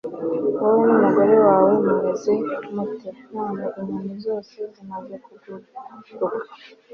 wowe 0.61 0.81
n'umugore 0.87 1.35
wawe 1.47 1.71
mumeze 1.83 2.33
mute, 2.73 3.09
none 3.33 3.63
inyoni 3.79 4.13
zose 4.25 4.55
zimaze 4.73 5.15
kuguruka 5.25 5.79